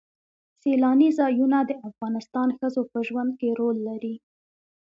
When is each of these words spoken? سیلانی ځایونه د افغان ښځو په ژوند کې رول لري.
سیلانی 0.61 1.09
ځایونه 1.19 1.57
د 1.63 1.71
افغان 1.87 2.13
ښځو 2.59 2.81
په 2.91 2.99
ژوند 3.07 3.31
کې 3.39 3.49
رول 3.59 3.77
لري. 3.87 4.15